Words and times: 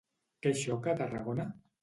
Què 0.45 0.53
xoca 0.61 0.95
a 0.95 0.99
Tarragona? 1.03 1.47